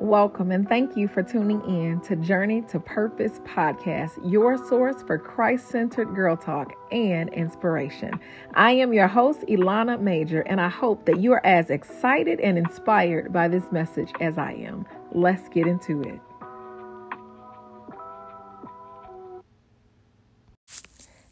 [0.00, 5.18] Welcome and thank you for tuning in to Journey to Purpose podcast, your source for
[5.18, 8.18] Christ centered girl talk and inspiration.
[8.54, 12.56] I am your host, Ilana Major, and I hope that you are as excited and
[12.56, 14.86] inspired by this message as I am.
[15.12, 16.18] Let's get into it.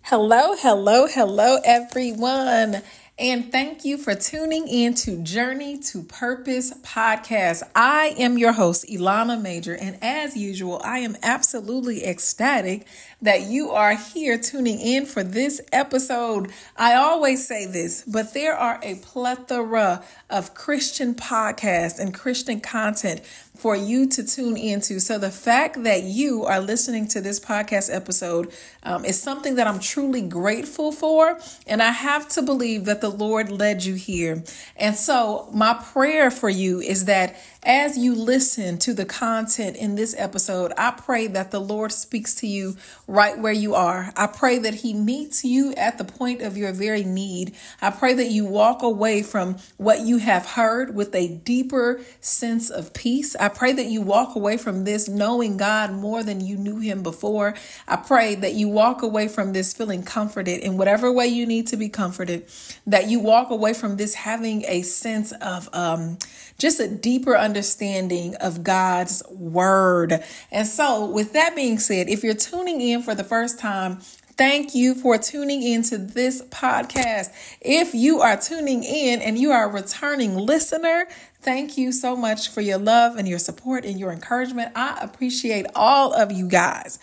[0.03, 2.83] Hello, hello, hello, everyone.
[3.21, 7.65] And thank you for tuning in to Journey to Purpose podcast.
[7.75, 12.87] I am your host, Ilana Major, and as usual, I am absolutely ecstatic
[13.21, 16.53] that you are here tuning in for this episode.
[16.77, 23.23] I always say this, but there are a plethora of Christian podcasts and Christian content
[23.59, 25.01] for you to tune into.
[25.01, 28.53] So the fact that you are listening to this podcast episode
[28.85, 31.41] um, is something that I'm truly grateful for.
[31.67, 34.45] And I have to believe that the Lord led you here.
[34.77, 39.97] And so my prayer for you is that as you listen to the content in
[39.97, 42.77] this episode, I pray that the Lord speaks to you
[43.09, 44.13] right where you are.
[44.17, 47.55] I pray that He meets you at the point of your very need.
[47.83, 52.71] I pray that you walk away from what you have heard with a deeper sense
[52.71, 53.35] of peace.
[53.37, 57.03] I pray that you walk away from this knowing God more than you knew Him
[57.03, 57.55] before.
[57.89, 61.67] I pray that you walk away from this feeling comforted in whatever way you need
[61.69, 62.47] to be comforted,
[62.87, 66.19] that you walk away from this having a sense of um,
[66.59, 70.23] just a deeper understanding of God's word.
[70.53, 74.01] And so, with that being said, if you're tuning in for the first time,
[74.39, 77.33] Thank you for tuning into this podcast.
[77.61, 81.09] If you are tuning in and you are a returning listener,
[81.41, 84.71] thank you so much for your love and your support and your encouragement.
[84.77, 87.01] I appreciate all of you guys.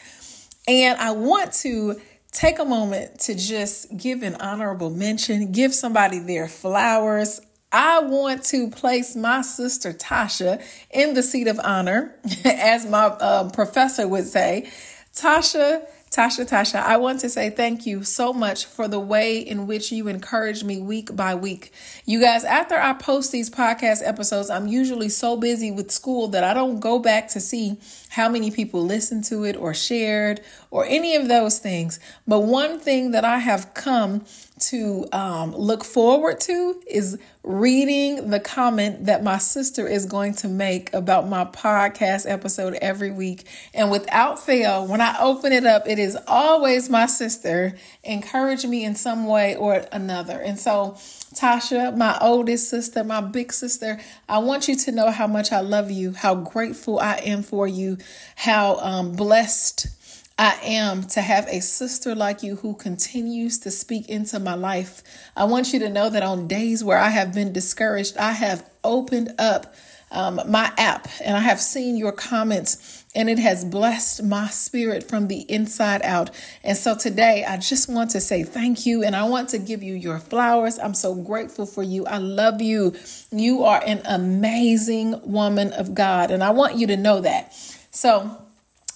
[0.66, 2.00] And I want to
[2.32, 7.42] take a moment to just give an honorable mention, give somebody their flowers.
[7.76, 13.50] I want to place my sister Tasha in the seat of honor, as my uh,
[13.50, 14.72] professor would say.
[15.14, 15.86] Tasha
[16.16, 19.92] Tasha, Tasha, I want to say thank you so much for the way in which
[19.92, 21.74] you encourage me week by week.
[22.06, 26.46] You guys, after I post these podcast episodes, I'm usually so busy with school that
[26.46, 27.78] I don't go back to see
[28.08, 30.40] how many people listened to it or shared
[30.72, 32.00] or any of those things.
[32.26, 34.24] But one thing that I have come
[34.58, 40.48] to um, look forward to is reading the comment that my sister is going to
[40.48, 43.46] make about my podcast episode every week.
[43.74, 48.86] And without fail, when I open it up, it is always my sister encourage me
[48.86, 50.40] in some way or another.
[50.40, 50.94] And so,
[51.36, 54.00] Tasha, my oldest sister, my big sister,
[54.30, 57.68] I want you to know how much I love you, how grateful I am for
[57.68, 57.98] you,
[58.36, 59.88] how um, blessed
[60.38, 65.02] I am to have a sister like you who continues to speak into my life.
[65.36, 68.70] I want you to know that on days where I have been discouraged, I have
[68.84, 69.74] opened up
[70.12, 75.08] um, my app and I have seen your comments and it has blessed my spirit
[75.08, 76.32] from the inside out.
[76.66, 79.82] And so today I just want to say thank you and I want to give
[79.84, 80.78] you your flowers.
[80.78, 82.06] I'm so grateful for you.
[82.06, 82.94] I love you.
[83.32, 87.54] You are an amazing woman of God and I want you to know that.
[87.92, 88.45] So,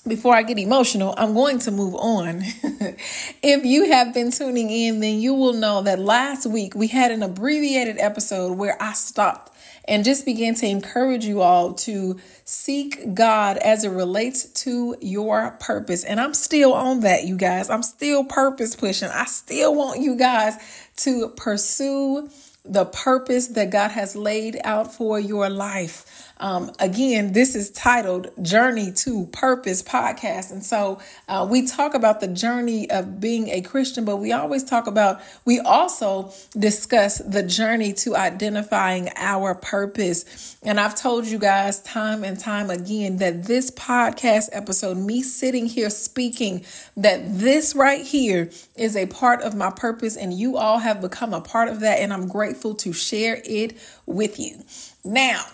[0.07, 2.41] before I get emotional, I'm going to move on.
[3.43, 7.11] if you have been tuning in, then you will know that last week we had
[7.11, 9.53] an abbreviated episode where I stopped
[9.85, 15.51] and just began to encourage you all to seek God as it relates to your
[15.59, 16.03] purpose.
[16.03, 17.69] And I'm still on that, you guys.
[17.69, 19.09] I'm still purpose pushing.
[19.09, 20.55] I still want you guys
[20.97, 22.29] to pursue
[22.65, 26.28] the purpose that God has laid out for your life.
[26.39, 30.51] Um, again, this is titled Journey to Purpose podcast.
[30.51, 34.63] And so uh, we talk about the journey of being a Christian, but we always
[34.63, 40.57] talk about, we also discuss the journey to identifying our purpose.
[40.63, 45.65] And I've told you guys time and time again that this podcast episode, me sitting
[45.65, 46.63] here speaking,
[46.95, 51.33] that this right here is a part of my purpose, and you all have become
[51.33, 51.99] a part of that.
[51.99, 54.63] And I'm grateful to share it with you.
[55.03, 55.45] Now,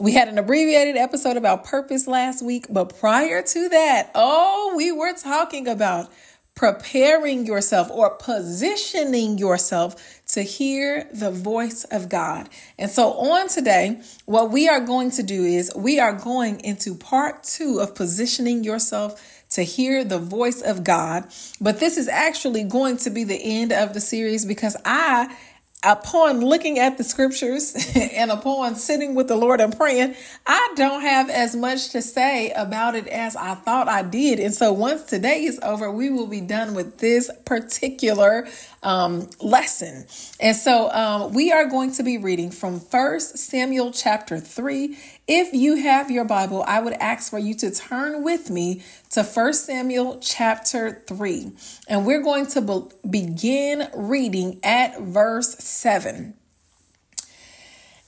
[0.00, 4.90] we had an abbreviated episode about purpose last week, but prior to that, oh, we
[4.90, 6.10] were talking about
[6.54, 12.48] preparing yourself or positioning yourself to hear the voice of God.
[12.78, 16.94] And so, on today, what we are going to do is we are going into
[16.94, 21.24] part two of positioning yourself to hear the voice of God.
[21.60, 25.36] But this is actually going to be the end of the series because I
[25.82, 30.14] upon looking at the scriptures and upon sitting with the Lord and praying,
[30.46, 34.40] I don't have as much to say about it as I thought I did.
[34.40, 38.46] And so once today is over, we will be done with this particular
[38.82, 40.06] um, lesson.
[40.38, 44.96] And so um, we are going to be reading from First Samuel chapter 3.
[45.26, 49.24] If you have your Bible, I would ask for you to turn with me to
[49.24, 51.52] First Samuel chapter 3.
[51.88, 56.34] And we're going to be- begin reading at verse 7.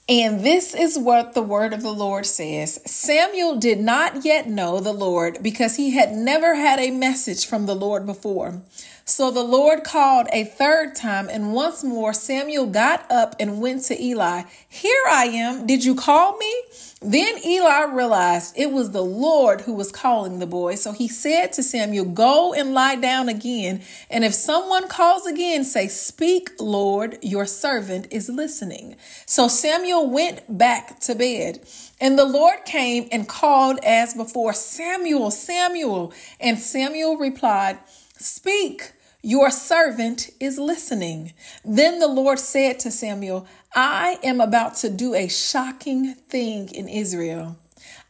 [0.09, 4.81] And this is what the word of the Lord says Samuel did not yet know
[4.81, 8.63] the Lord because he had never had a message from the Lord before.
[9.05, 13.83] So the Lord called a third time, and once more Samuel got up and went
[13.85, 14.43] to Eli.
[14.69, 15.67] Here I am.
[15.67, 16.53] Did you call me?
[17.05, 20.77] Then Eli realized it was the Lord who was calling the boy.
[20.77, 23.83] So he said to Samuel, Go and lie down again.
[24.09, 28.97] And if someone calls again, say, Speak, Lord, your servant is listening.
[29.27, 31.61] So Samuel went back to bed.
[32.01, 36.13] And the Lord came and called as before, Samuel, Samuel.
[36.41, 37.79] And Samuel replied,
[38.17, 38.93] Speak,
[39.25, 41.33] your servant is listening.
[41.65, 46.89] Then the Lord said to Samuel, I am about to do a shocking thing in
[46.89, 47.57] Israel.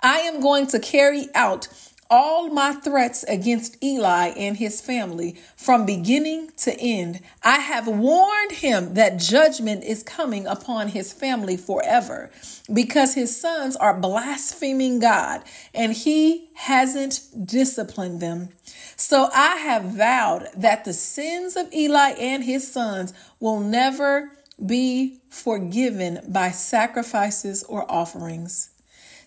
[0.03, 1.69] I am going to carry out
[2.11, 7.21] all my threats against Eli and his family from beginning to end.
[7.43, 12.31] I have warned him that judgment is coming upon his family forever
[12.71, 15.43] because his sons are blaspheming God
[15.73, 18.51] and he hasn't disciplined them.
[18.97, 24.33] So I have vowed that the sins of Eli and his sons will never
[24.67, 28.71] be forgiven by sacrifices or offerings.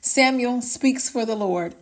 [0.02, 1.74] Samuel speaks for the Lord.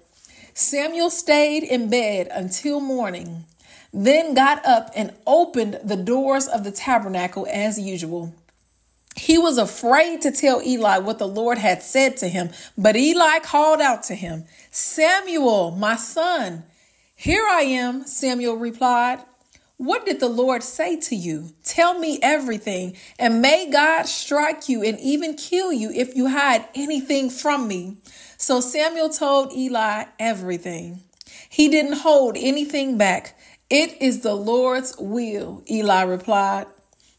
[0.54, 3.46] Samuel stayed in bed until morning,
[3.92, 8.34] then got up and opened the doors of the tabernacle as usual.
[9.16, 13.40] He was afraid to tell Eli what the Lord had said to him, but Eli
[13.40, 16.64] called out to him, Samuel, my son.
[17.16, 19.20] Here I am, Samuel replied.
[19.84, 21.50] What did the Lord say to you?
[21.66, 26.64] Tell me everything, and may God strike you and even kill you if you hide
[26.74, 27.98] anything from me.
[28.38, 31.02] So Samuel told Eli everything.
[31.50, 33.38] He didn't hold anything back.
[33.70, 36.68] It is the Lord's will, Eli replied.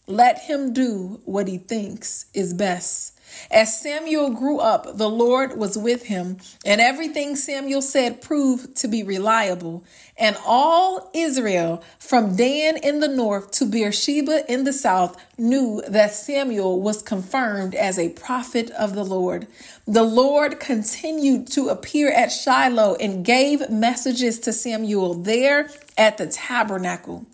[0.06, 3.13] Let him do what he thinks is best.
[3.50, 8.88] As Samuel grew up, the Lord was with him, and everything Samuel said proved to
[8.88, 9.84] be reliable.
[10.16, 16.14] And all Israel, from Dan in the north to Beersheba in the south, knew that
[16.14, 19.46] Samuel was confirmed as a prophet of the Lord.
[19.86, 26.26] The Lord continued to appear at Shiloh and gave messages to Samuel there at the
[26.26, 27.26] tabernacle.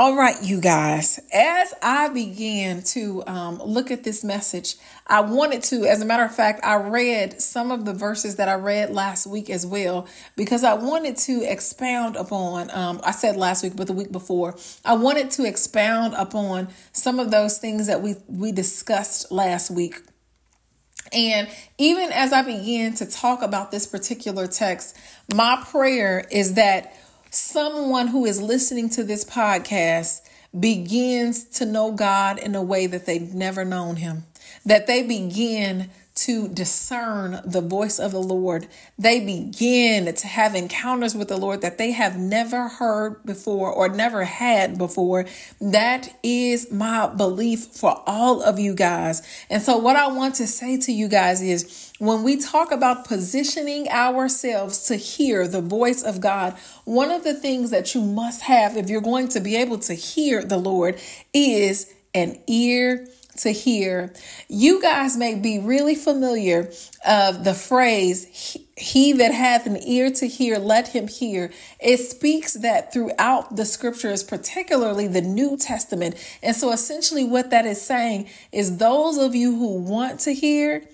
[0.00, 4.76] All right, you guys, as I began to um, look at this message,
[5.08, 8.48] I wanted to, as a matter of fact, I read some of the verses that
[8.48, 10.06] I read last week as well,
[10.36, 14.54] because I wanted to expound upon, um, I said last week, but the week before,
[14.84, 20.00] I wanted to expound upon some of those things that we, we discussed last week.
[21.12, 24.96] And even as I began to talk about this particular text,
[25.34, 26.94] my prayer is that
[27.30, 30.20] someone who is listening to this podcast
[30.58, 34.24] begins to know God in a way that they've never known him,
[34.64, 35.90] that they begin
[36.24, 38.66] to discern the voice of the Lord.
[38.98, 43.88] They begin to have encounters with the Lord that they have never heard before or
[43.88, 45.26] never had before.
[45.60, 49.22] That is my belief for all of you guys.
[49.48, 53.04] And so, what I want to say to you guys is when we talk about
[53.04, 58.42] positioning ourselves to hear the voice of God, one of the things that you must
[58.42, 61.00] have if you're going to be able to hear the Lord
[61.32, 63.06] is an ear
[63.38, 64.12] to hear.
[64.48, 66.70] You guys may be really familiar
[67.06, 71.50] of the phrase, he that hath an ear to hear, let him hear.
[71.80, 76.14] It speaks that throughout the scriptures, particularly the New Testament.
[76.42, 80.84] And so essentially what that is saying is those of you who want to hear,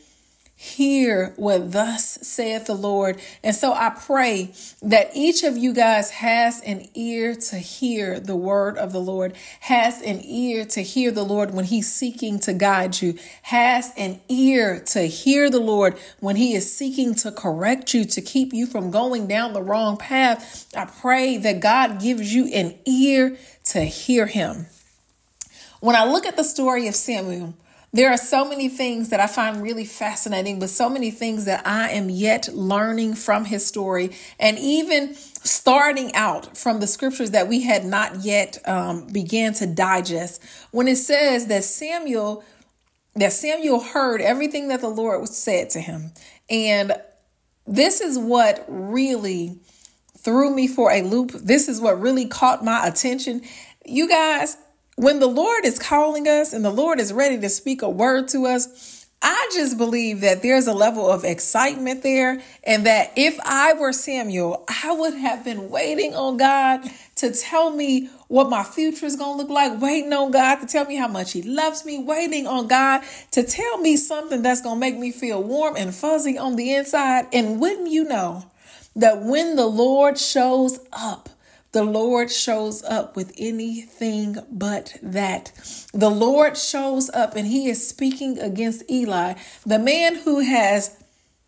[0.65, 3.21] hear what thus saith the Lord.
[3.43, 8.35] And so I pray that each of you guys has an ear to hear the
[8.35, 12.55] word of the Lord, has an ear to hear the Lord when he's seeking to
[12.55, 17.93] guide you, has an ear to hear the Lord when he is seeking to correct
[17.93, 20.67] you, to keep you from going down the wrong path.
[20.75, 24.67] I pray that God gives you an ear to hear him.
[25.81, 27.55] When I look at the story of Samuel,
[27.95, 31.65] there are so many things that I find really fascinating, but so many things that
[31.65, 34.11] I am yet learning from his story.
[34.41, 39.67] And even starting out from the scriptures that we had not yet um, began to
[39.67, 42.43] digest, when it says that Samuel,
[43.15, 46.11] that Samuel heard everything that the Lord said to him.
[46.51, 46.95] And
[47.65, 49.61] this is what really
[50.19, 51.31] threw me for a loop.
[51.31, 53.43] This is what really caught my attention.
[53.87, 54.57] You guys,
[54.97, 58.29] when the Lord is calling us and the Lord is ready to speak a word
[58.29, 63.41] to us, I just believe that there's a level of excitement there, and that if
[63.43, 66.83] I were Samuel, I would have been waiting on God
[67.17, 70.67] to tell me what my future is going to look like, waiting on God to
[70.67, 74.61] tell me how much He loves me, waiting on God to tell me something that's
[74.61, 77.27] going to make me feel warm and fuzzy on the inside.
[77.33, 78.45] And wouldn't you know
[78.95, 81.31] that when the Lord shows up,
[81.75, 85.51] the Lord shows up with anything but that.
[85.93, 89.35] The Lord shows up and he is speaking against Eli,
[89.67, 90.97] the man who has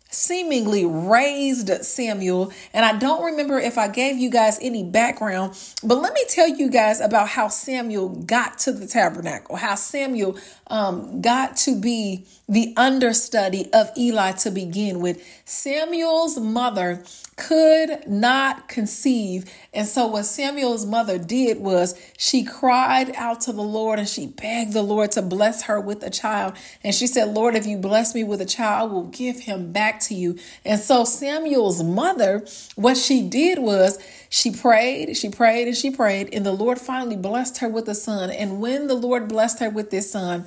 [0.09, 2.51] seemingly raised Samuel.
[2.73, 6.47] And I don't remember if I gave you guys any background, but let me tell
[6.47, 10.37] you guys about how Samuel got to the tabernacle, how Samuel
[10.67, 15.23] um, got to be the understudy of Eli to begin with.
[15.45, 17.03] Samuel's mother
[17.35, 19.45] could not conceive.
[19.73, 24.27] And so, what Samuel's mother did was she cried out to the Lord and she
[24.27, 26.53] begged the Lord to bless her with a child.
[26.83, 29.71] And she said, Lord, if you bless me with a child, I will give him
[29.71, 30.37] back to you.
[30.65, 33.99] And so, Samuel's mother, what she did was
[34.29, 36.33] she prayed, she prayed, and she prayed.
[36.33, 38.29] And the Lord finally blessed her with a son.
[38.29, 40.45] And when the Lord blessed her with this son,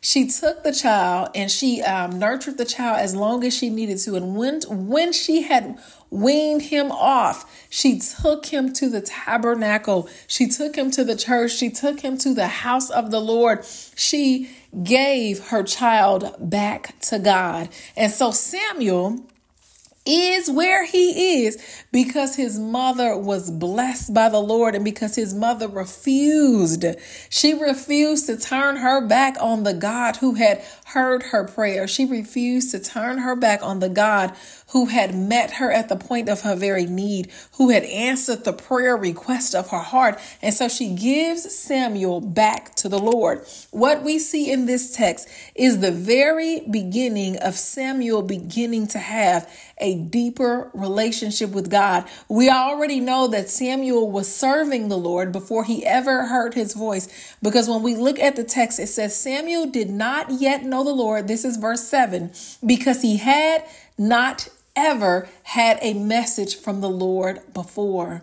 [0.00, 3.98] she took the child and she um, nurtured the child as long as she needed
[3.98, 4.14] to.
[4.14, 5.78] And when when she had
[6.10, 10.08] weaned him off, she took him to the tabernacle.
[10.26, 11.52] She took him to the church.
[11.52, 13.64] She took him to the house of the Lord.
[13.96, 14.50] She
[14.84, 17.68] gave her child back to God.
[17.96, 19.24] And so Samuel
[20.08, 25.34] is where he is because his mother was blessed by the Lord and because his
[25.34, 26.84] mother refused.
[27.28, 31.86] She refused to turn her back on the God who had heard her prayer.
[31.86, 34.34] She refused to turn her back on the God
[34.70, 38.52] who had met her at the point of her very need, who had answered the
[38.52, 40.18] prayer request of her heart.
[40.42, 43.46] And so she gives Samuel back to the Lord.
[43.70, 49.50] What we see in this text is the very beginning of Samuel beginning to have
[49.78, 52.04] a deeper relationship with God.
[52.28, 57.36] We already know that Samuel was serving the Lord before he ever heard his voice
[57.42, 60.92] because when we look at the text, it says Samuel did not yet know the
[60.92, 61.28] Lord.
[61.28, 62.32] This is verse 7
[62.64, 63.64] because he had
[63.96, 64.48] not
[64.86, 68.22] ever had a message from the Lord before.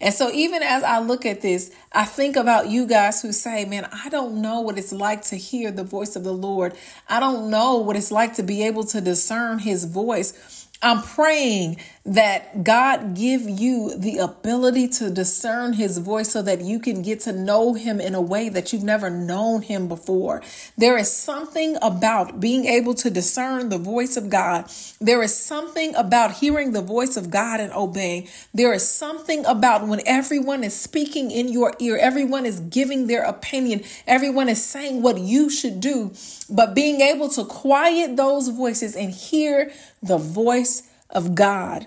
[0.00, 3.64] And so, even as I look at this, I think about you guys who say,
[3.64, 6.74] Man, I don't know what it's like to hear the voice of the Lord.
[7.08, 10.66] I don't know what it's like to be able to discern his voice.
[10.82, 16.78] I'm praying that God give you the ability to discern his voice so that you
[16.78, 20.40] can get to know him in a way that you've never known him before.
[20.78, 24.70] There is something about being able to discern the voice of God.
[25.00, 28.28] There is something about hearing the voice of God and obeying.
[28.54, 33.24] There is something about when everyone is speaking in your ear, everyone is giving their
[33.24, 36.12] opinion, everyone is saying what you should do,
[36.48, 41.86] but being able to quiet those voices and hear the voice of God.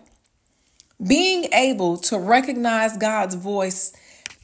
[1.06, 3.94] Being able to recognize God's voice,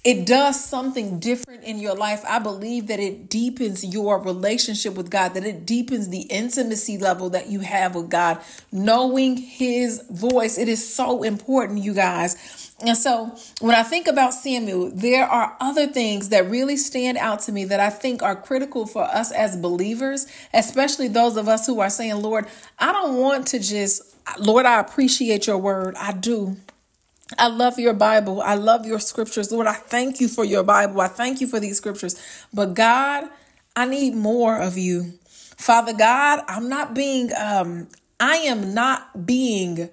[0.06, 2.24] it does something different in your life.
[2.28, 7.32] I believe that it deepens your relationship with God, that it deepens the intimacy level
[7.32, 8.40] that you have with God.
[8.72, 12.72] Knowing His voice, it is so important, you guys.
[12.82, 17.40] And so when I think about Samuel, there are other things that really stand out
[17.42, 21.66] to me that I think are critical for us as believers, especially those of us
[21.66, 22.46] who are saying, Lord,
[22.78, 25.96] I don't want to just Lord, I appreciate your word.
[25.96, 26.58] I do.
[27.38, 28.42] I love your Bible.
[28.42, 29.52] I love your scriptures.
[29.52, 31.02] Lord, I thank you for your Bible.
[31.02, 32.16] I thank you for these scriptures.
[32.54, 33.26] But God,
[33.76, 35.14] I need more of you.
[35.58, 37.88] Father God, I'm not being, um,
[38.20, 39.90] I am not being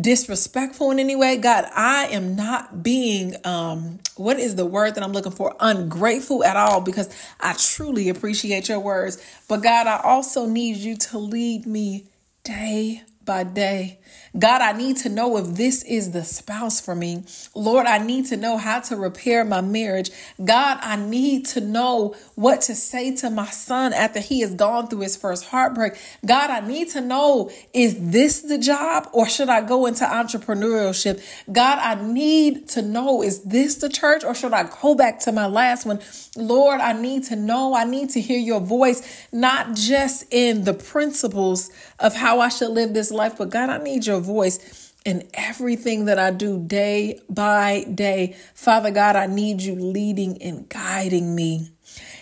[0.00, 1.36] disrespectful in any way.
[1.36, 5.54] God, I am not being, um, what is the word that I'm looking for?
[5.60, 7.08] Ungrateful at all because
[7.40, 9.22] I truly appreciate your words.
[9.48, 12.06] But God, I also need you to lead me
[12.44, 13.98] day by day.
[14.36, 17.22] God, I need to know if this is the spouse for me.
[17.54, 20.10] Lord, I need to know how to repair my marriage.
[20.44, 24.88] God, I need to know what to say to my son after he has gone
[24.88, 25.94] through his first heartbreak.
[26.26, 31.22] God, I need to know is this the job or should I go into entrepreneurship?
[31.52, 35.32] God, I need to know is this the church or should I go back to
[35.32, 36.00] my last one?
[36.36, 37.74] Lord, I need to know.
[37.74, 42.70] I need to hear your voice, not just in the principles of how I should
[42.70, 47.20] live this life, but God, I need your voice in everything that I do day
[47.28, 48.36] by day.
[48.54, 51.70] Father God, I need you leading and guiding me.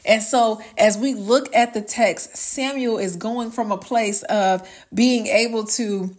[0.05, 4.69] And so, as we look at the text, Samuel is going from a place of
[4.93, 6.15] being able to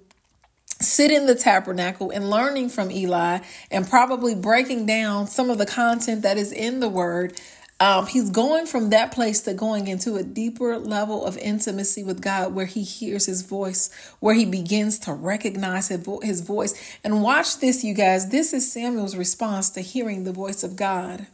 [0.80, 3.40] sit in the tabernacle and learning from Eli
[3.72, 7.40] and probably breaking down some of the content that is in the word
[7.84, 12.22] um, he's going from that place to going into a deeper level of intimacy with
[12.22, 13.90] God where he hears his voice,
[14.22, 16.98] where he begins to recognize his voice.
[17.04, 18.30] And watch this, you guys.
[18.30, 21.28] This is Samuel's response to hearing the voice of God.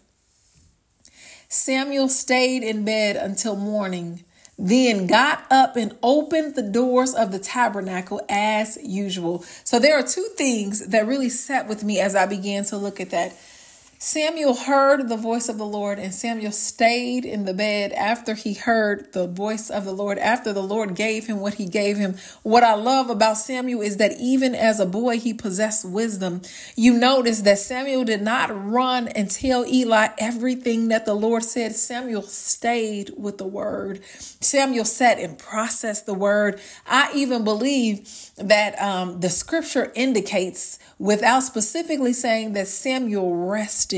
[1.50, 4.24] Samuel stayed in bed until morning,
[4.58, 9.44] then got up and opened the doors of the tabernacle as usual.
[9.64, 13.00] So there are two things that really sat with me as I began to look
[13.00, 13.36] at that.
[14.02, 18.54] Samuel heard the voice of the Lord, and Samuel stayed in the bed after he
[18.54, 22.16] heard the voice of the Lord, after the Lord gave him what he gave him.
[22.42, 26.44] What I love about Samuel is that even as a boy, he possessed wisdom.
[26.78, 31.76] You notice that Samuel did not run and tell Eli everything that the Lord said.
[31.76, 34.00] Samuel stayed with the word.
[34.40, 36.62] Samuel sat and processed the word.
[36.88, 43.89] I even believe that um, the scripture indicates, without specifically saying that Samuel rested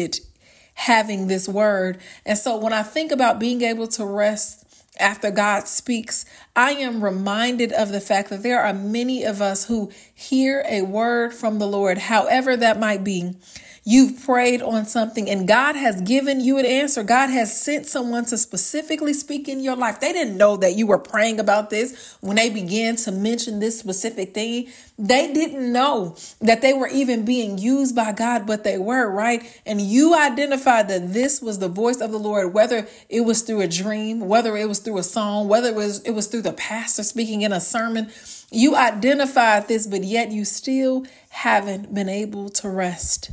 [0.73, 1.99] having this word.
[2.25, 4.65] And so when I think about being able to rest
[4.99, 9.65] after God speaks, I am reminded of the fact that there are many of us
[9.65, 13.35] who hear a word from the Lord, however that might be.
[13.83, 17.01] You've prayed on something and God has given you an answer.
[17.01, 19.99] God has sent someone to specifically speak in your life.
[19.99, 23.79] They didn't know that you were praying about this when they began to mention this
[23.79, 24.69] specific thing.
[24.99, 29.41] They didn't know that they were even being used by God, but they were, right?
[29.65, 33.61] And you identified that this was the voice of the Lord, whether it was through
[33.61, 36.53] a dream, whether it was through a song, whether it was it was through the
[36.53, 38.11] pastor speaking in a sermon.
[38.51, 43.31] You identified this, but yet you still haven't been able to rest.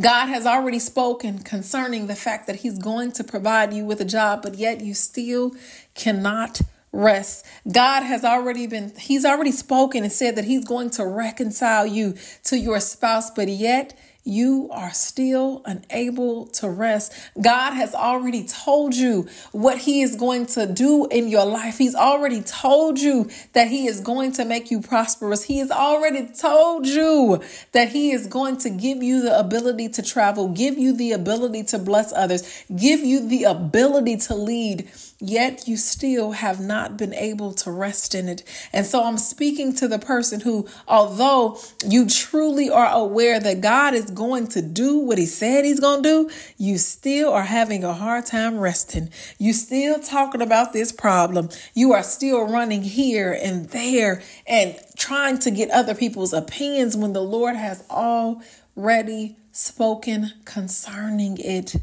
[0.00, 4.06] God has already spoken concerning the fact that He's going to provide you with a
[4.06, 5.54] job, but yet you still
[5.94, 7.44] cannot rest.
[7.70, 12.14] God has already been, He's already spoken and said that He's going to reconcile you
[12.44, 17.12] to your spouse, but yet you are still unable to rest.
[17.40, 21.78] God has already told you what He is going to do in your life.
[21.78, 25.44] He's already told you that He is going to make you prosperous.
[25.44, 30.02] He has already told you that He is going to give you the ability to
[30.02, 34.88] travel, give you the ability to bless others, give you the ability to lead
[35.22, 38.42] yet you still have not been able to rest in it.
[38.72, 43.94] And so I'm speaking to the person who, although you truly are aware that God
[43.94, 47.84] is going to do what he said he's going to do, you still are having
[47.84, 49.10] a hard time resting.
[49.38, 51.50] You still talking about this problem.
[51.72, 57.12] You are still running here and there and trying to get other people's opinions when
[57.12, 61.76] the Lord has already spoken concerning it.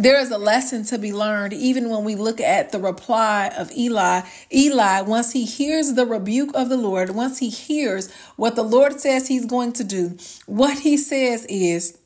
[0.00, 3.70] There is a lesson to be learned even when we look at the reply of
[3.72, 4.22] Eli.
[4.50, 8.98] Eli, once he hears the rebuke of the Lord, once he hears what the Lord
[8.98, 11.98] says he's going to do, what he says is,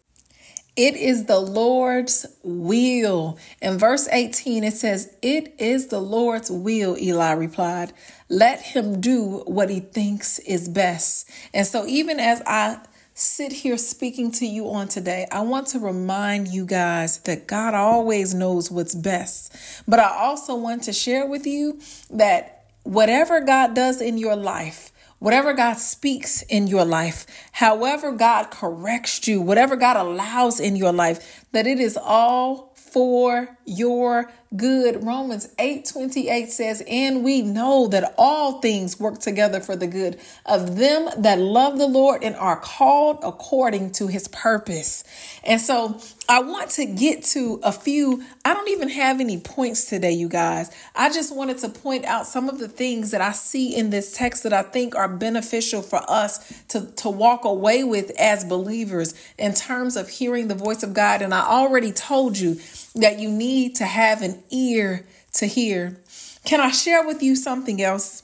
[0.74, 3.38] it is the Lord's will.
[3.62, 7.92] In verse 18, it says, It is the Lord's will, Eli replied.
[8.28, 11.30] Let him do what he thinks is best.
[11.54, 12.80] And so, even as I
[13.14, 17.72] sit here speaking to you on today, I want to remind you guys that God
[17.72, 19.54] always knows what's best.
[19.86, 21.78] But I also want to share with you
[22.10, 28.50] that whatever God does in your life, whatever God speaks in your life, however God
[28.50, 35.02] corrects you, whatever God allows in your life, that it is all for your good.
[35.02, 40.20] Romans 8 28 says, And we know that all things work together for the good
[40.46, 45.02] of them that love the Lord and are called according to his purpose.
[45.42, 48.24] And so I want to get to a few.
[48.44, 50.70] I don't even have any points today, you guys.
[50.94, 54.16] I just wanted to point out some of the things that I see in this
[54.16, 59.14] text that I think are beneficial for us to, to walk away with as believers
[59.36, 61.20] in terms of hearing the voice of God.
[61.20, 62.58] And I already told you
[62.94, 65.96] that you need to have an ear to hear.
[66.44, 68.22] Can I share with you something else?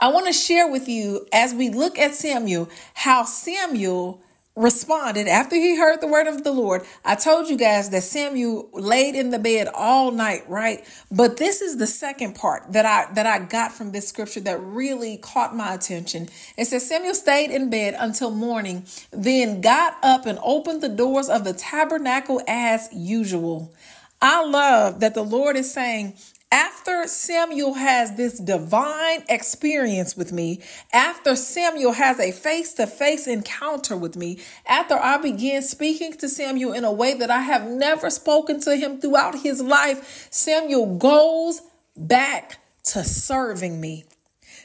[0.00, 4.20] I want to share with you as we look at Samuel how Samuel
[4.56, 6.82] responded after he heard the word of the Lord.
[7.04, 10.84] I told you guys that Samuel laid in the bed all night, right?
[11.10, 14.60] But this is the second part that I that I got from this scripture that
[14.60, 16.28] really caught my attention.
[16.56, 21.28] It says Samuel stayed in bed until morning, then got up and opened the doors
[21.28, 23.74] of the tabernacle as usual.
[24.22, 26.14] I love that the Lord is saying,
[26.54, 30.60] after Samuel has this divine experience with me,
[30.92, 36.28] after Samuel has a face to face encounter with me, after I begin speaking to
[36.28, 40.96] Samuel in a way that I have never spoken to him throughout his life, Samuel
[40.96, 41.60] goes
[41.96, 44.04] back to serving me.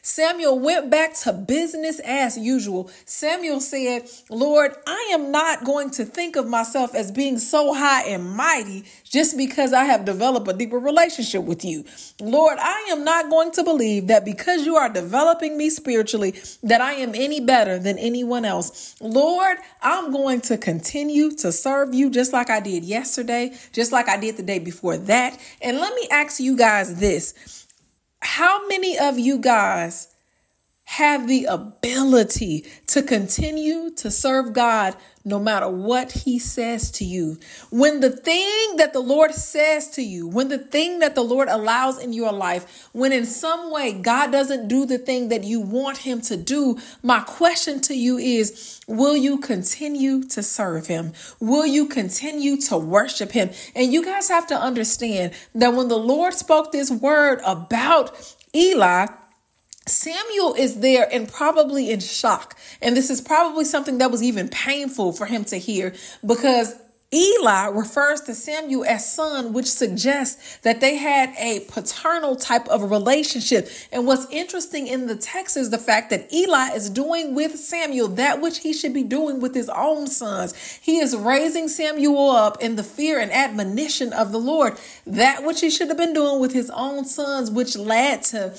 [0.01, 2.89] Samuel went back to business as usual.
[3.05, 8.03] Samuel said, Lord, I am not going to think of myself as being so high
[8.03, 11.85] and mighty just because I have developed a deeper relationship with you.
[12.19, 16.81] Lord, I am not going to believe that because you are developing me spiritually, that
[16.81, 18.95] I am any better than anyone else.
[19.01, 24.07] Lord, I'm going to continue to serve you just like I did yesterday, just like
[24.07, 25.39] I did the day before that.
[25.61, 27.58] And let me ask you guys this
[28.21, 30.08] how many of you guys
[30.89, 37.37] have the ability to continue to serve God no matter what He says to you?
[37.69, 41.47] When the thing that the Lord says to you, when the thing that the Lord
[41.47, 45.61] allows in your life, when in some way God doesn't do the thing that you
[45.61, 51.13] want Him to do, my question to you is Will you continue to serve Him?
[51.39, 53.51] Will you continue to worship Him?
[53.75, 59.05] And you guys have to understand that when the Lord spoke this word about Eli,
[59.89, 62.57] Samuel is there and probably in shock.
[62.81, 65.93] And this is probably something that was even painful for him to hear
[66.25, 66.75] because
[67.11, 72.91] Eli refers to Samuel as son, which suggests that they had a paternal type of
[72.91, 73.67] relationship.
[73.91, 78.09] And what's interesting in the text is the fact that Eli is doing with Samuel
[78.09, 80.53] that which he should be doing with his own sons.
[80.83, 85.61] He is raising Samuel up in the fear and admonition of the Lord, that which
[85.61, 88.53] he should have been doing with his own sons, which led to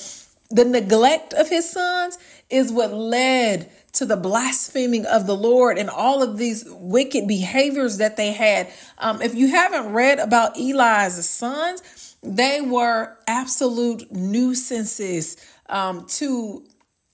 [0.51, 5.89] the neglect of his sons is what led to the blaspheming of the Lord and
[5.89, 8.69] all of these wicked behaviors that they had.
[8.99, 15.37] Um, if you haven't read about Eli's sons, they were absolute nuisances
[15.69, 16.65] um, to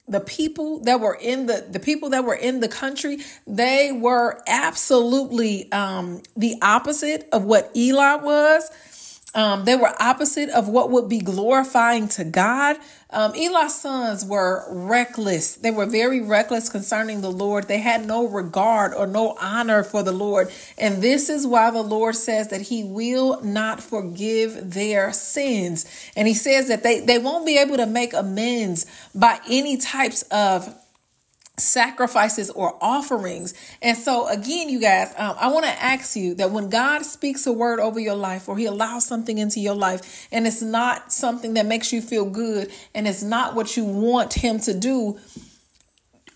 [0.08, 4.40] the people that were in the the people that were in the country they were
[4.46, 8.70] absolutely um, the opposite of what eli was
[9.36, 12.78] um, they were opposite of what would be glorifying to God.
[13.10, 15.56] Um, Eli's sons were reckless.
[15.56, 17.68] They were very reckless concerning the Lord.
[17.68, 20.50] They had no regard or no honor for the Lord.
[20.78, 25.84] And this is why the Lord says that He will not forgive their sins.
[26.16, 30.22] And He says that they, they won't be able to make amends by any types
[30.30, 30.74] of
[31.58, 33.54] sacrifices or offerings.
[33.80, 37.46] And so, again, you guys, um, I want to ask you that when God speaks
[37.46, 41.12] a word over your life or He allows something into your life and it's not
[41.12, 45.18] something that makes you feel good and it's not what you want Him to do,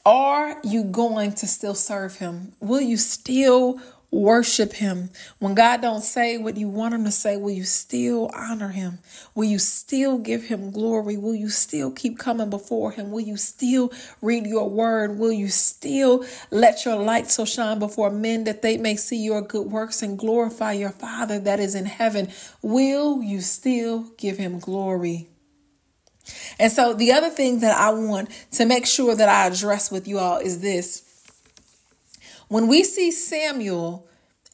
[0.06, 2.52] are you going to still serve Him?
[2.60, 5.10] Will you still worship him.
[5.38, 8.98] When god don't say what you want him to say will you still honor him?
[9.34, 11.16] Will you still give him glory?
[11.16, 13.10] Will you still keep coming before him?
[13.10, 15.18] Will you still read your word?
[15.18, 19.42] Will you still let your light so shine before men that they may see your
[19.42, 22.28] good works and glorify your father that is in heaven?
[22.62, 25.28] Will you still give him glory?
[26.58, 30.06] And so the other thing that i want to make sure that i address with
[30.06, 31.09] you all is this
[32.50, 34.08] when we see Samuel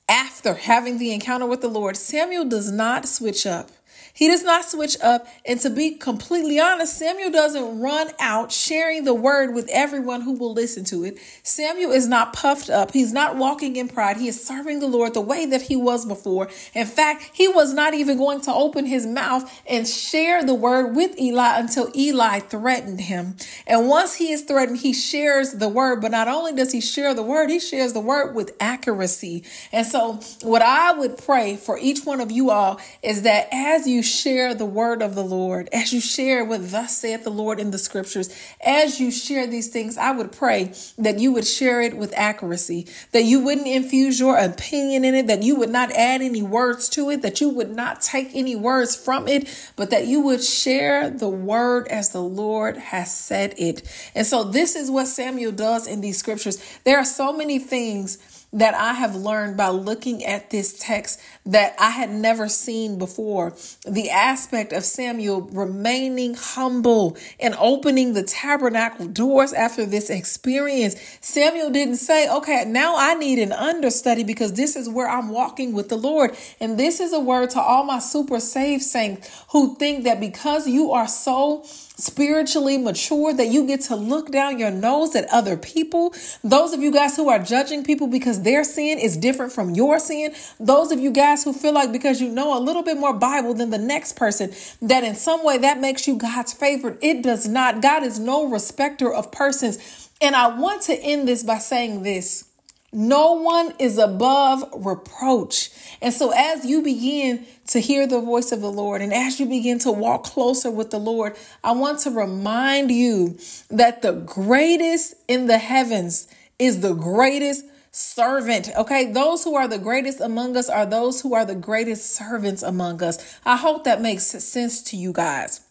[0.06, 3.70] after having the encounter with the Lord, Samuel does not switch up.
[4.16, 5.28] He does not switch up.
[5.44, 10.32] And to be completely honest, Samuel doesn't run out sharing the word with everyone who
[10.32, 11.18] will listen to it.
[11.42, 12.92] Samuel is not puffed up.
[12.92, 14.16] He's not walking in pride.
[14.16, 16.48] He is serving the Lord the way that he was before.
[16.72, 20.96] In fact, he was not even going to open his mouth and share the word
[20.96, 23.36] with Eli until Eli threatened him.
[23.66, 26.00] And once he is threatened, he shares the word.
[26.00, 29.44] But not only does he share the word, he shares the word with accuracy.
[29.72, 33.86] And so, what I would pray for each one of you all is that as
[33.86, 37.60] you share the word of the Lord, as you share what thus saith the Lord
[37.60, 41.82] in the scriptures, as you share these things, I would pray that you would share
[41.82, 45.90] it with accuracy, that you wouldn't infuse your opinion in it, that you would not
[45.92, 49.90] add any words to it, that you would not take any words from it, but
[49.90, 53.82] that you would share the word as the Lord has said it.
[54.14, 56.62] And so this is what Samuel does in these scriptures.
[56.84, 58.18] There are so many things
[58.56, 63.54] that I have learned by looking at this text that I had never seen before.
[63.86, 70.96] The aspect of Samuel remaining humble and opening the tabernacle doors after this experience.
[71.20, 75.74] Samuel didn't say, okay, now I need an understudy because this is where I'm walking
[75.74, 76.34] with the Lord.
[76.58, 80.66] And this is a word to all my super saved saints who think that because
[80.66, 81.62] you are so
[81.96, 86.14] spiritually mature that you get to look down your nose at other people.
[86.44, 89.98] Those of you guys who are judging people because their sin is different from your
[89.98, 90.34] sin.
[90.60, 93.54] Those of you guys who feel like because you know a little bit more Bible
[93.54, 96.98] than the next person, that in some way that makes you God's favorite.
[97.00, 97.82] It does not.
[97.82, 100.10] God is no respecter of persons.
[100.20, 102.44] And I want to end this by saying this.
[102.92, 105.70] No one is above reproach.
[106.00, 109.46] And so, as you begin to hear the voice of the Lord and as you
[109.46, 113.38] begin to walk closer with the Lord, I want to remind you
[113.70, 118.70] that the greatest in the heavens is the greatest servant.
[118.76, 119.10] Okay.
[119.10, 123.02] Those who are the greatest among us are those who are the greatest servants among
[123.02, 123.38] us.
[123.44, 125.65] I hope that makes sense to you guys.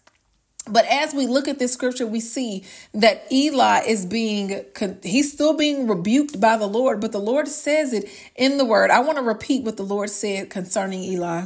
[0.68, 4.66] But as we look at this scripture, we see that Eli is being,
[5.04, 8.90] he's still being rebuked by the Lord, but the Lord says it in the word.
[8.90, 11.46] I want to repeat what the Lord said concerning Eli.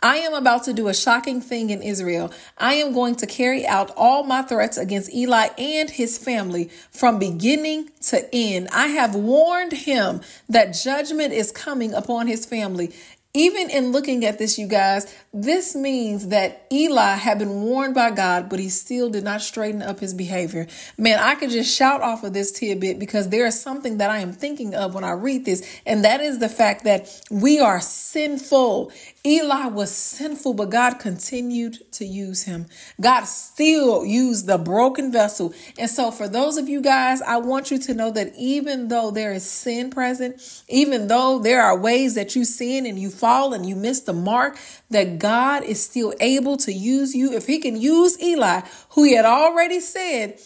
[0.00, 2.30] I am about to do a shocking thing in Israel.
[2.56, 7.18] I am going to carry out all my threats against Eli and his family from
[7.18, 8.68] beginning to end.
[8.72, 12.92] I have warned him that judgment is coming upon his family.
[13.34, 18.10] Even in looking at this, you guys, this means that Eli had been warned by
[18.10, 20.66] God, but he still did not straighten up his behavior.
[20.96, 24.20] Man, I could just shout off of this tidbit because there is something that I
[24.20, 27.82] am thinking of when I read this, and that is the fact that we are
[27.82, 28.92] sinful.
[29.26, 32.64] Eli was sinful, but God continued to use him.
[32.98, 35.52] God still used the broken vessel.
[35.78, 39.10] And so, for those of you guys, I want you to know that even though
[39.10, 43.52] there is sin present, even though there are ways that you sin and you fall
[43.52, 44.58] and you miss the mark,
[44.90, 47.32] that God is still able to use you.
[47.32, 50.38] If He can use Eli, who He had already said,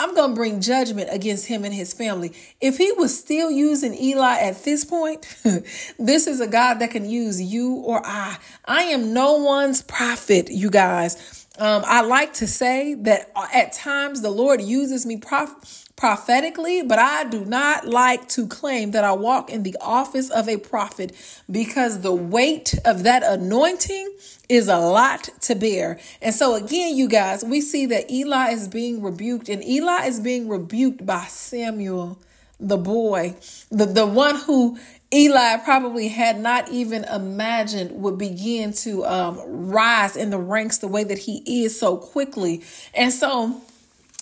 [0.00, 2.32] I'm going to bring judgment against him and his family.
[2.60, 5.22] If he was still using Eli at this point,
[5.98, 8.38] this is a God that can use you or I.
[8.64, 11.46] I am no one's prophet, you guys.
[11.58, 17.00] Um, I like to say that at times the Lord uses me prof- prophetically, but
[17.00, 21.12] I do not like to claim that I walk in the office of a prophet
[21.50, 24.14] because the weight of that anointing
[24.48, 25.98] is a lot to bear.
[26.22, 30.20] And so, again, you guys, we see that Eli is being rebuked, and Eli is
[30.20, 32.16] being rebuked by Samuel,
[32.60, 33.34] the boy,
[33.70, 34.78] the, the one who
[35.12, 40.88] Eli probably had not even imagined would begin to um, rise in the ranks the
[40.88, 42.62] way that he is so quickly.
[42.94, 43.62] And so,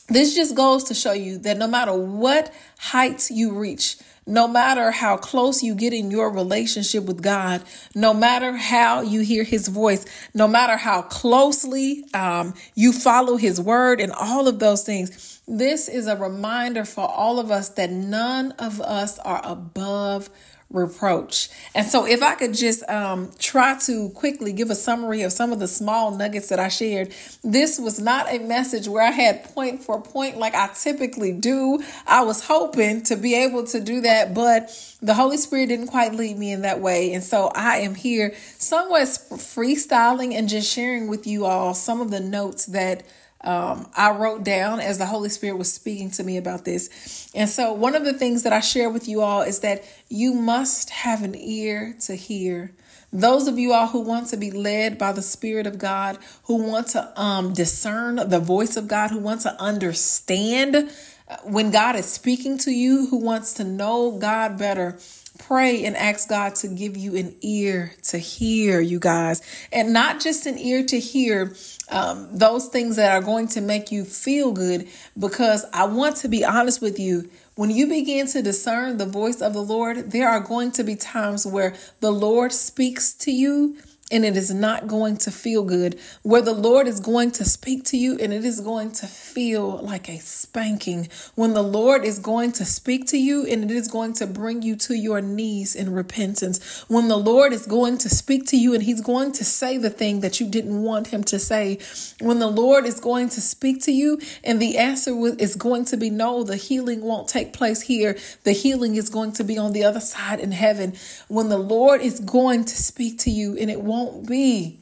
[0.08, 4.90] this just goes to show you that no matter what heights you reach, no matter
[4.90, 7.62] how close you get in your relationship with God,
[7.94, 13.60] no matter how you hear his voice, no matter how closely um, you follow his
[13.60, 17.90] word and all of those things, this is a reminder for all of us that
[17.90, 20.28] none of us are above
[20.70, 21.48] reproach.
[21.74, 25.52] And so, if I could just um, try to quickly give a summary of some
[25.52, 29.44] of the small nuggets that I shared, this was not a message where I had
[29.54, 31.82] point for point like I typically do.
[32.06, 36.14] I was hoping to be able to do that, but the Holy Spirit didn't quite
[36.14, 37.12] lead me in that way.
[37.12, 42.10] And so, I am here somewhat freestyling and just sharing with you all some of
[42.10, 43.04] the notes that
[43.46, 47.30] um, I wrote down as the Holy Spirit was speaking to me about this.
[47.34, 50.34] And so, one of the things that I share with you all is that you
[50.34, 52.72] must have an ear to hear.
[53.12, 56.56] Those of you all who want to be led by the Spirit of God, who
[56.56, 60.90] want to um, discern the voice of God, who want to understand
[61.28, 64.98] uh, when God is speaking to you, who wants to know God better,
[65.38, 70.20] pray and ask God to give you an ear to hear, you guys, and not
[70.20, 71.54] just an ear to hear
[71.90, 74.88] um, those things that are going to make you feel good.
[75.18, 79.40] Because I want to be honest with you, when you begin to discern the voice
[79.40, 83.76] of the Lord, there are going to be times where the Lord speaks to you
[84.10, 85.98] and it is not going to feel good.
[86.22, 89.78] Where the Lord is going to speak to you and it is going to feel
[89.78, 91.08] like a spanking.
[91.34, 94.62] When the Lord is going to speak to you and it is going to bring
[94.62, 96.84] you to your knees in repentance.
[96.88, 99.90] When the Lord is going to speak to you and He's going to say the
[99.90, 101.78] thing that you didn't want Him to say.
[102.20, 105.96] When the Lord is going to speak to you and the answer is going to
[105.96, 108.16] be no, the healing won't take place here.
[108.44, 110.94] The healing is going to be on the other side in heaven.
[111.26, 114.78] When the Lord is going to speak to you and it won't won't be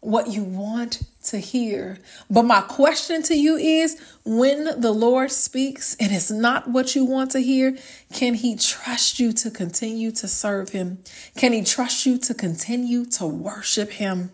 [0.00, 1.98] what you want to hear.
[2.30, 7.04] But my question to you is when the Lord speaks and it's not what you
[7.04, 7.76] want to hear,
[8.12, 10.98] can He trust you to continue to serve Him?
[11.36, 14.30] Can He trust you to continue to worship Him?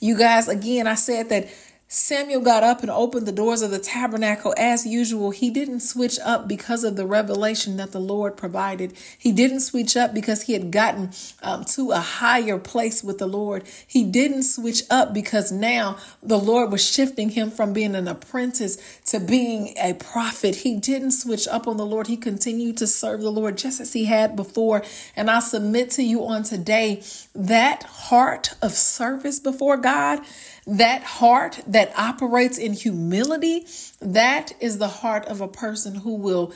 [0.00, 1.48] You guys, again, I said that
[1.92, 5.32] Samuel got up and opened the doors of the tabernacle as usual.
[5.32, 8.92] He didn't switch up because of the revelation that the Lord provided.
[9.18, 11.10] He didn't switch up because he had gotten
[11.42, 13.64] um, to a higher place with the Lord.
[13.84, 19.00] He didn't switch up because now the Lord was shifting him from being an apprentice
[19.06, 20.54] to being a prophet.
[20.54, 22.06] He didn't switch up on the Lord.
[22.06, 24.84] He continued to serve the Lord just as he had before.
[25.16, 27.02] And I submit to you on today
[27.34, 30.20] that heart of service before God
[30.66, 33.66] that heart that operates in humility,
[34.00, 36.52] that is the heart of a person who will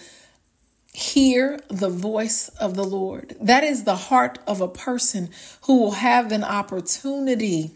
[0.93, 3.37] hear the voice of the Lord.
[3.41, 5.31] That is the heart of a person
[5.63, 7.73] who will have an opportunity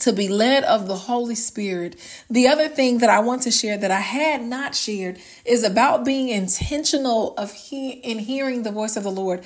[0.00, 1.96] to be led of the Holy Spirit.
[2.30, 6.04] The other thing that I want to share that I had not shared is about
[6.04, 9.44] being intentional of he- in hearing the voice of the Lord.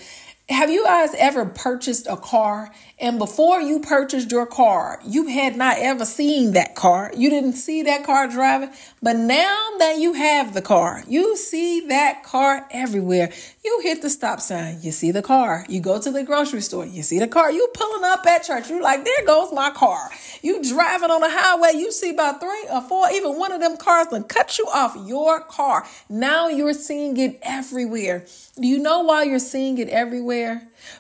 [0.52, 2.70] Have you guys ever purchased a car
[3.02, 7.10] and before you purchased your car, you had not ever seen that car.
[7.16, 8.70] You didn't see that car driving.
[9.02, 13.32] But now that you have the car, you see that car everywhere.
[13.64, 15.66] You hit the stop sign, you see the car.
[15.68, 17.50] You go to the grocery store, you see the car.
[17.50, 20.08] You pulling up at church, You're like, there goes my car.
[20.40, 23.76] You driving on the highway, you see about three or four, even one of them
[23.78, 25.84] cars that cut you off your car.
[26.08, 28.26] Now you're seeing it everywhere.
[28.54, 30.41] Do you know why you're seeing it everywhere?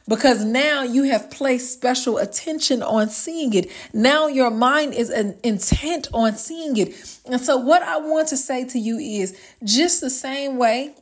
[0.08, 3.70] Because now you have placed special attention on seeing it.
[3.92, 7.18] Now your mind is intent on seeing it.
[7.26, 10.94] And so, what I want to say to you is just the same way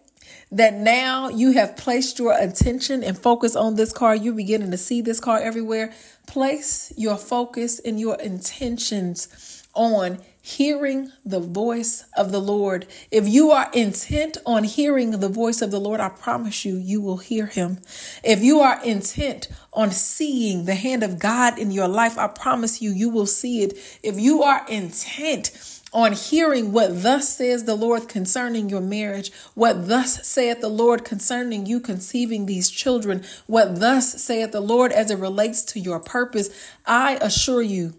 [0.53, 4.76] that now you have placed your attention and focus on this car, you're beginning to
[4.76, 5.92] see this car everywhere.
[6.26, 10.18] Place your focus and your intentions on
[10.50, 12.86] hearing the voice of the Lord.
[13.10, 17.00] If you are intent on hearing the voice of the Lord, I promise you, you
[17.00, 17.78] will hear him.
[18.24, 22.82] If you are intent on seeing the hand of God in your life, I promise
[22.82, 23.78] you, you will see it.
[24.02, 29.88] If you are intent on hearing what thus says the Lord concerning your marriage, what
[29.88, 35.10] thus saith the Lord concerning you conceiving these children, what thus saith the Lord as
[35.10, 36.50] it relates to your purpose,
[36.86, 37.94] I assure you,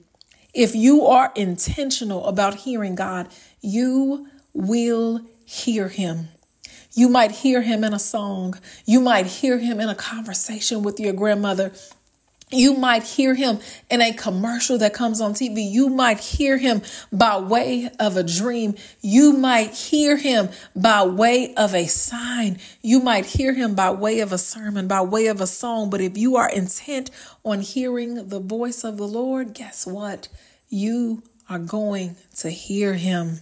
[0.54, 3.28] if you are intentional about hearing God,
[3.62, 6.30] you will hear Him.
[6.94, 8.60] You might hear Him in a song.
[8.86, 11.72] You might hear Him in a conversation with your grandmother.
[12.52, 13.60] You might hear him
[13.90, 15.70] in a commercial that comes on TV.
[15.70, 18.76] You might hear him by way of a dream.
[19.02, 22.60] You might hear him by way of a sign.
[22.82, 25.90] You might hear him by way of a sermon, by way of a song.
[25.90, 27.10] But if you are intent
[27.44, 30.28] on hearing the voice of the Lord, guess what?
[30.70, 33.40] You are going to hear him.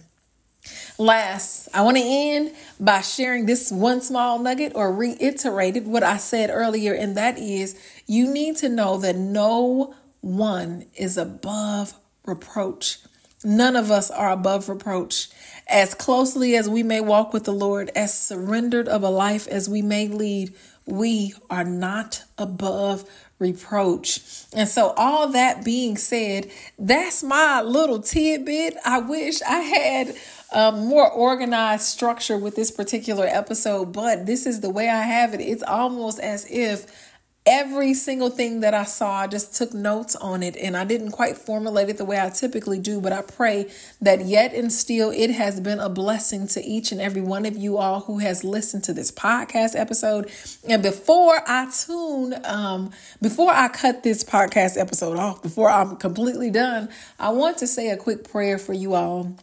[0.98, 6.16] Last, I want to end by sharing this one small nugget or reiterated what I
[6.18, 11.94] said earlier, and that is you need to know that no one is above
[12.26, 12.98] reproach.
[13.42, 15.30] None of us are above reproach.
[15.66, 19.68] As closely as we may walk with the Lord, as surrendered of a life as
[19.68, 20.52] we may lead,
[20.86, 24.20] we are not above reproach.
[24.54, 28.76] And so, all that being said, that's my little tidbit.
[28.84, 30.14] I wish I had
[30.52, 35.32] a more organized structure with this particular episode, but this is the way I have
[35.34, 35.40] it.
[35.40, 37.09] It's almost as if
[37.50, 41.10] every single thing that I saw, I just took notes on it and I didn't
[41.10, 43.68] quite formulate it the way I typically do, but I pray
[44.00, 47.56] that yet and still it has been a blessing to each and every one of
[47.56, 50.30] you all who has listened to this podcast episode.
[50.68, 56.52] And before I tune, um, before I cut this podcast episode off, before I'm completely
[56.52, 59.34] done, I want to say a quick prayer for you all.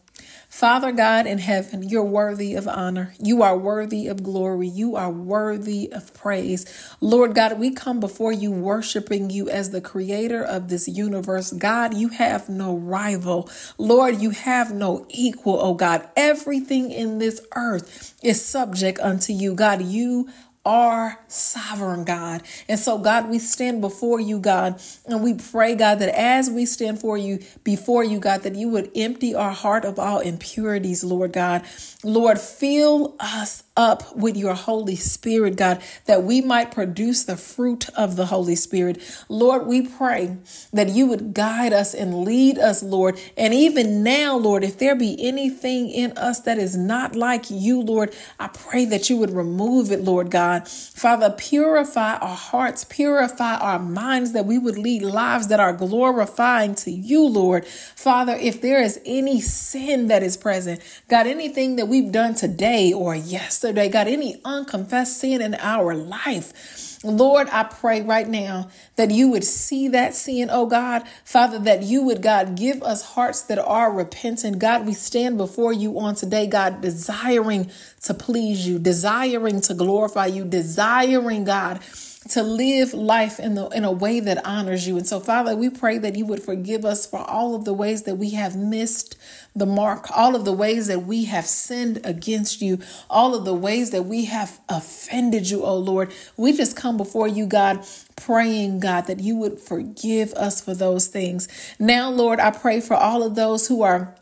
[0.58, 3.13] Father God in heaven, you're worthy of honor.
[3.22, 4.67] You are worthy of glory.
[4.67, 6.65] You are worthy of praise.
[7.00, 11.52] Lord God, we come before you worshiping you as the creator of this universe.
[11.54, 13.52] God, you have no rival.
[13.78, 16.10] Lord, you have no equal, oh God.
[16.15, 19.54] Everything in this earth is subject unto you.
[19.54, 20.28] God, you
[20.67, 22.43] are sovereign, God.
[22.67, 26.65] And so, God, we stand before you, God, and we pray, God, that as we
[26.65, 31.06] stand for you, before you, God, that you would empty our heart of all impurities,
[31.06, 31.63] Lord God.
[32.03, 37.88] Lord, fill us up with your Holy Spirit, God, that we might produce the fruit
[37.89, 38.99] of the Holy Spirit.
[39.30, 40.38] Lord, we pray
[40.73, 43.19] that you would guide us and lead us, Lord.
[43.38, 47.82] And even now, Lord, if there be anything in us that is not like you,
[47.82, 50.57] Lord, I pray that you would remove it, Lord God.
[50.60, 50.67] God.
[50.67, 56.76] Father, purify our hearts, purify our minds that we would lead lives that are glorifying
[56.76, 57.65] to you, Lord.
[57.65, 62.93] Father, if there is any sin that is present, God, anything that we've done today
[62.93, 66.54] or yesterday, God, any unconfessed sin in our life,
[67.03, 71.03] Lord, I pray right now that you would see that sin, oh God.
[71.23, 74.60] Father, that you would, God, give us hearts that are repentant.
[74.60, 77.71] God, we stand before you on today, God, desiring
[78.03, 81.82] to please you, desiring to glorify you, desiring, God,
[82.30, 84.97] to live life in the in a way that honors you.
[84.97, 88.03] And so, Father, we pray that you would forgive us for all of the ways
[88.03, 89.17] that we have missed
[89.55, 93.53] the mark, all of the ways that we have sinned against you, all of the
[93.53, 96.13] ways that we have offended you, oh Lord.
[96.36, 101.07] We just come before you, God, praying, God, that you would forgive us for those
[101.07, 101.47] things.
[101.80, 104.15] Now, Lord, I pray for all of those who are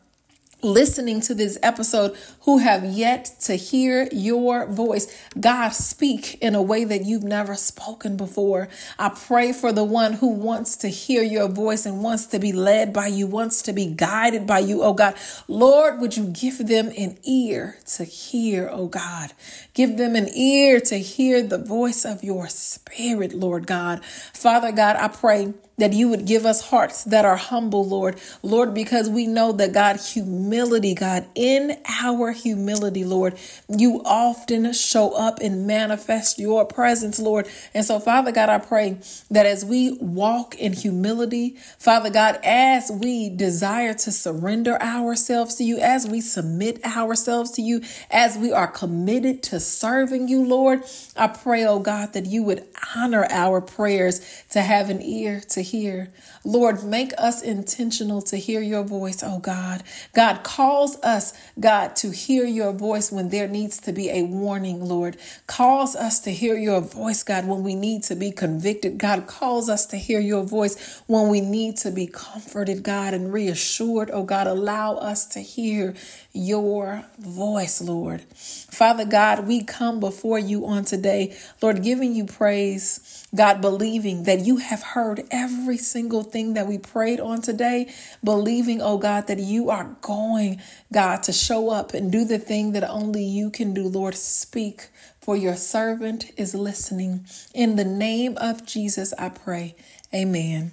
[0.65, 5.07] listening to this episode who have yet to hear your voice.
[5.39, 8.67] God, speak in a way that you've never spoken before.
[8.99, 12.51] I pray for the one who wants to hear your voice and wants to be
[12.51, 15.15] led by you, wants to be guided by you, oh God.
[15.47, 19.31] Lord, would you give them an ear to hear, oh God?
[19.73, 24.03] Give them an ear to hear the voice of your spirit, Lord God.
[24.33, 28.19] Father God, I pray that you would give us hearts that are humble, Lord.
[28.41, 35.11] Lord, because we know that God, humility, God, in our humility, Lord, you often show
[35.11, 37.47] up and manifest your presence, Lord.
[37.73, 38.97] And so, Father God, I pray
[39.29, 45.63] that as we walk in humility, Father God, as we desire to surrender ourselves to
[45.63, 50.83] you, as we submit ourselves to you, as we are committed to serving you, Lord,
[51.17, 52.65] I pray, oh God, that you would
[52.95, 54.21] honor our prayers
[54.51, 56.11] to have an ear to hear.
[56.43, 59.83] Lord, make us intentional to hear your voice, oh God.
[60.13, 64.85] God calls us, God, to hear your voice when there needs to be a warning,
[64.85, 65.17] Lord.
[65.47, 68.97] Calls us to hear your voice, God, when we need to be convicted.
[68.97, 73.33] God calls us to hear your voice when we need to be comforted, God, and
[73.33, 74.47] reassured, oh God.
[74.47, 75.95] Allow us to hear
[76.33, 78.21] your voice, Lord.
[78.21, 84.41] Father God, we come before you on today, Lord, giving you praise, God, believing that
[84.41, 87.93] you have heard every single thing that we prayed on today,
[88.23, 92.71] believing, oh God, that you are going, God, to show up and do the thing
[92.73, 94.15] that only you can do, Lord.
[94.15, 94.89] Speak,
[95.21, 97.25] for your servant is listening.
[97.53, 99.75] In the name of Jesus, I pray.
[100.13, 100.71] Amen.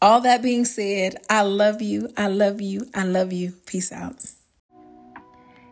[0.00, 2.12] All that being said, I love you.
[2.16, 2.88] I love you.
[2.94, 3.52] I love you.
[3.66, 4.37] Peace out.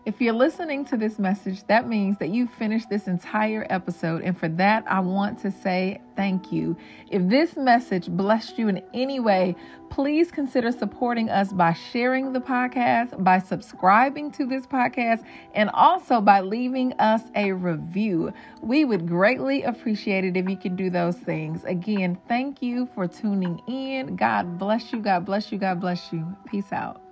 [0.06, 4.22] If you're listening to this message, that means that you finished this entire episode.
[4.22, 6.76] And for that, I want to say thank you.
[7.10, 9.56] If this message blessed you in any way,
[9.90, 15.24] please consider supporting us by sharing the podcast, by subscribing to this podcast,
[15.56, 18.32] and also by leaving us a review.
[18.62, 21.64] We would greatly appreciate it if you can do those things.
[21.64, 24.14] Again, thank you for tuning in.
[24.14, 25.00] God bless you.
[25.00, 25.58] God bless you.
[25.58, 26.36] God bless you.
[26.48, 27.05] Peace out.